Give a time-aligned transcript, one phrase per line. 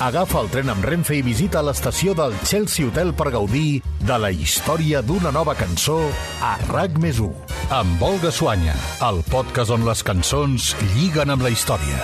[0.00, 4.30] Agafa el tren amb Renfe i visita l'estació del Chelsea Hotel per gaudir de la
[4.32, 5.98] història d'una nova cançó
[6.40, 7.28] a RAC més 1.
[7.76, 8.72] Amb Olga Suanya,
[9.04, 12.00] el podcast on les cançons lliguen amb la història.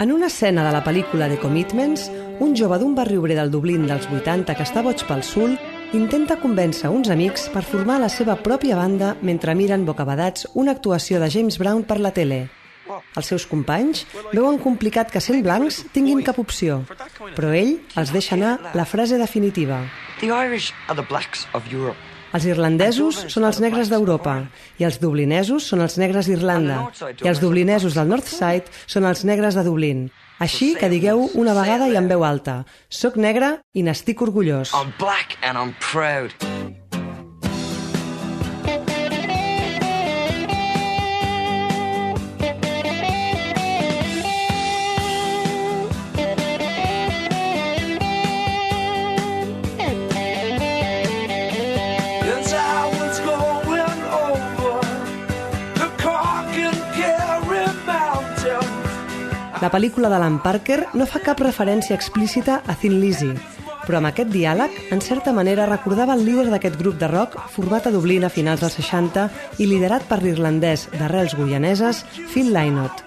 [0.00, 2.08] En una escena de la pel·lícula The Commitments,
[2.40, 5.60] un jove d'un barri obrer del Dublín dels 80 que està boig pel sul
[5.92, 11.20] intenta convèncer uns amics per formar la seva pròpia banda mentre miren bocabadats una actuació
[11.20, 12.46] de James Brown per la tele.
[13.16, 16.80] Els seus companys veuen complicat que sent blancs tinguin cap opció,
[17.36, 19.82] però ell els deixa anar la frase definitiva.
[20.20, 22.00] The Irish are the blacks of Europe.
[22.32, 24.38] Els irlandesos són els negres d'Europa
[24.80, 26.78] i els dublinesos són els negres d'Irlanda
[27.20, 30.06] i els dublinesos del Northside són els negres de Dublín.
[30.40, 34.72] Així que digueu una vegada i en veu alta «Soc negre i n'estic orgullós».
[34.72, 36.32] I'm black and I'm proud.
[59.62, 63.28] La pel·lícula d'Alan Parker no fa cap referència explícita a Thin Lizzy,
[63.84, 67.86] però amb aquest diàleg, en certa manera, recordava el líder d'aquest grup de rock format
[67.86, 69.28] a Dublín a finals dels 60
[69.62, 73.04] i liderat per l'irlandès d'arrels guianeses Phil Lynott.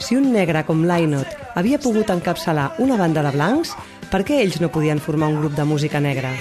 [0.00, 3.74] Si un negre com Lynott havia pogut encapçalar una banda de blancs,
[4.08, 6.32] per què ells no podien formar un grup de música negra?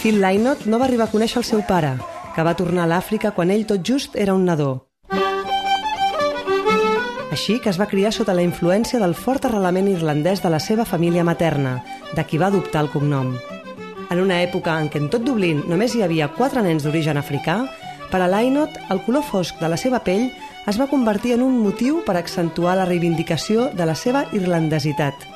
[0.00, 1.96] Phil Lynott no va arribar a conèixer el seu pare,
[2.34, 4.88] que va tornar a l'Àfrica quan ell tot just era un nadó.
[7.34, 10.84] Així que es va criar sota la influència del fort arrelament irlandès de la seva
[10.86, 11.80] família materna,
[12.14, 13.32] de qui va adoptar el cognom.
[14.10, 17.64] En una època en què en tot Dublín només hi havia quatre nens d'origen africà,
[18.12, 20.28] per a Lynott el color fosc de la seva pell
[20.70, 25.26] es va convertir en un motiu per accentuar la reivindicació de la seva irlandesitat.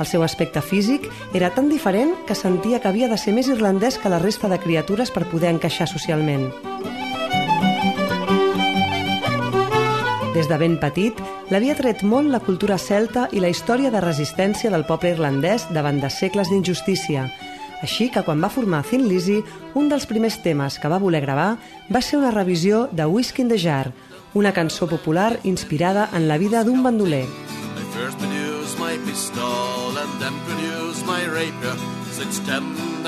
[0.00, 3.98] El seu aspecte físic era tan diferent que sentia que havia de ser més irlandès
[3.98, 6.48] que la resta de criatures per poder encaixar socialment.
[10.32, 11.18] Des de ben petit,
[11.52, 16.00] l'havia tret molt la cultura celta i la història de resistència del poble irlandès davant
[16.00, 17.26] de segles d'injustícia.
[17.82, 19.42] Així que quan va formar Thin Lizzy,
[19.74, 21.56] un dels primers temes que va voler gravar
[21.92, 23.92] va ser una revisió de Whisky in the Jar,
[24.32, 27.26] una cançó popular inspirada en la vida d'un bandoler.
[28.92, 31.76] My pistol and then produce my rapier.
[32.10, 32.62] Since ten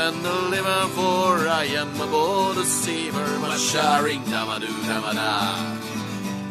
[0.05, 5.35] and the liver for I am a bold deceiver, a sharing damadoo damada.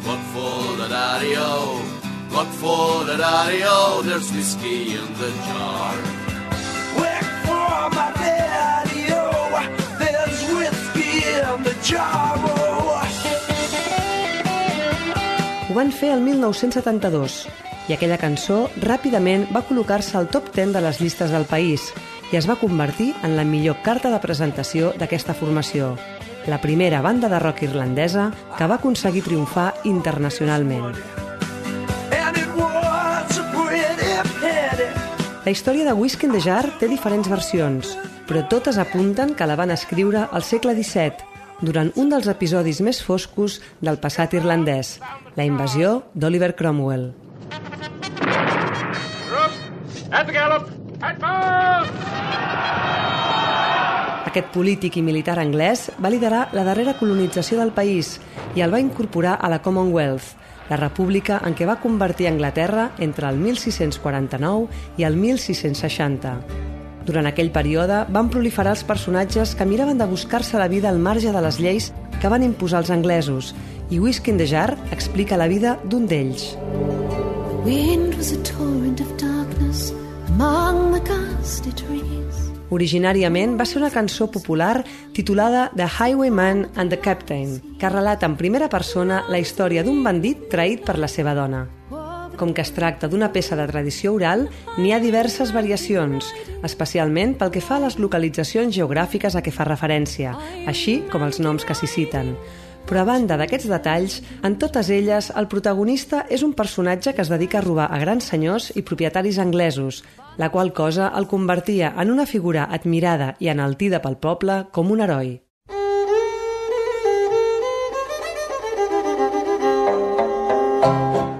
[0.06, 1.82] What for the daddy-o?
[2.30, 4.02] What for the daddy-o?
[4.04, 5.96] There's whiskey in the jar.
[7.00, 9.50] Work for my daddy, oh,
[9.98, 13.02] there's whiskey in the jar, oh.
[15.66, 20.82] Ho van fer el 1972 i aquella cançó ràpidament va col·locar-se al top 10 de
[20.84, 21.90] les llistes del país
[22.32, 25.94] i es va convertir en la millor carta de presentació d'aquesta formació,
[26.46, 30.96] la primera banda de rock irlandesa que va aconseguir triomfar internacionalment.
[35.44, 39.58] La història de Whisky in the Jar té diferents versions, però totes apunten que la
[39.60, 41.20] van escriure al segle XVII,
[41.60, 44.96] durant un dels episodis més foscos del passat irlandès,
[45.36, 47.12] la invasió d'Oliver Cromwell.
[50.14, 50.68] At the gallop!
[51.02, 51.90] At mount!
[54.30, 58.20] Aquest polític i militar anglès va liderar la darrera colonització del país
[58.54, 60.36] i el va incorporar a la Commonwealth,
[60.70, 66.36] la república en què va convertir Anglaterra entre el 1649 i el 1660.
[67.10, 71.34] Durant aquell període van proliferar els personatges que miraven de buscar-se la vida al marge
[71.34, 71.90] de les lleis
[72.22, 73.50] que van imposar els anglesos
[73.90, 76.54] i Whisky in the Jar explica la vida d'un d'ells.
[77.66, 79.13] Wind was a torrent of
[82.74, 84.82] Originàriament va ser una cançó popular
[85.14, 90.48] titulada The Highwayman and the Captain, que relata en primera persona la història d'un bandit
[90.50, 91.68] traït per la seva dona.
[92.34, 96.32] Com que es tracta d'una peça de tradició oral, n'hi ha diverses variacions,
[96.66, 100.34] especialment pel que fa a les localitzacions geogràfiques a què fa referència,
[100.66, 102.34] així com els noms que s'hi citen.
[102.84, 107.30] Però a banda d'aquests detalls, en totes elles el protagonista és un personatge que es
[107.32, 110.02] dedica a robar a grans senyors i propietaris anglesos,
[110.36, 115.02] la qual cosa el convertia en una figura admirada i enaltida pel poble com un
[115.04, 115.40] heroi.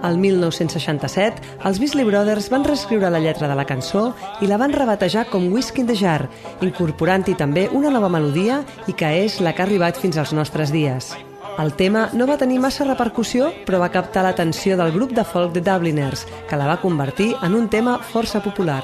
[0.04, 4.10] El 1967, els Beasley Brothers van reescriure la lletra de la cançó
[4.44, 6.28] i la van rebatejar com Whiskey in the Jar,
[6.60, 10.70] incorporant-hi també una nova melodia i que és la que ha arribat fins als nostres
[10.76, 11.14] dies.
[11.54, 15.52] El tema no va tenir massa repercussió, però va captar l'atenció del grup de folk
[15.54, 18.82] de Dubliners, que la va convertir en un tema força popular.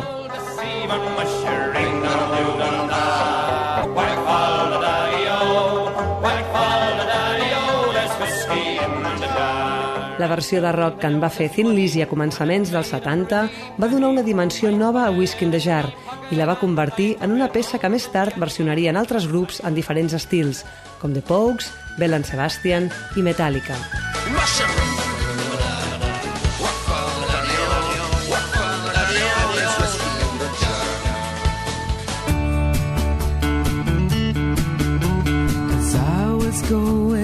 [10.20, 13.38] La versió de rock que en va fer Thin Lizzy a començaments dels 70
[13.81, 15.87] va donar una dimensió nova a Whiskey in the Jar
[16.28, 20.12] i la va convertir en una peça que més tard versionarien altres grups en diferents
[20.12, 20.61] estils,
[21.00, 23.81] com The Pogues, Bell and Sebastian i Metallica.
[36.70, 37.19] Going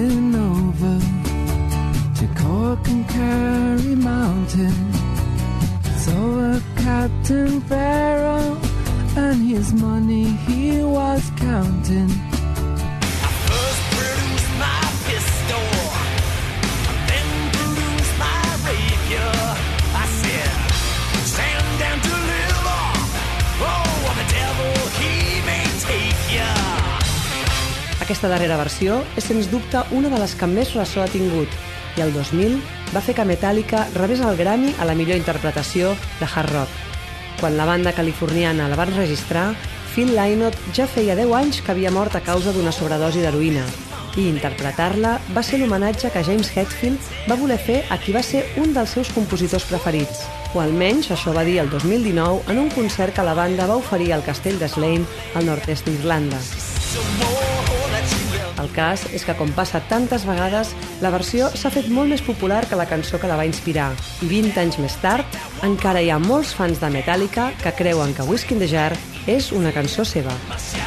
[7.27, 8.55] Captain Pharaoh
[9.17, 12.07] and his money he was counting.
[13.43, 15.67] First produced my pistol,
[17.11, 19.35] then produced my rapier.
[19.91, 20.55] I said,
[21.27, 22.79] stand down to deliver.
[23.59, 26.47] Oh, the devil, he may take ya.
[28.07, 31.51] Aquesta darrera versió és sens dubte una de les que més ressò ha tingut
[31.99, 32.61] i el 2000
[32.95, 35.91] va fer que Metallica rebés el Grammy a la millor interpretació
[36.21, 36.83] de hard rock.
[37.39, 39.51] Quan la banda californiana la van registrar,
[39.93, 43.65] Phil Lynott ja feia 10 anys que havia mort a causa d'una sobredosi d'heroïna
[44.17, 48.43] i interpretar-la va ser l'homenatge que James Hetfield va voler fer a qui va ser
[48.57, 50.25] un dels seus compositors preferits.
[50.55, 54.13] O almenys això va dir el 2019 en un concert que la banda va oferir
[54.13, 55.05] al castell de Slane
[55.35, 56.39] al nord-est d'Irlanda.
[58.57, 62.63] El cas és que, com passa tantes vegades, la versió s'ha fet molt més popular
[62.69, 63.91] que la cançó que la va inspirar.
[64.23, 68.27] I 20 anys més tard, encara hi ha molts fans de Metallica que creuen que
[68.27, 68.91] Whiskey in the Jar
[69.27, 70.33] és una cançó seva.
[70.49, 70.86] Whack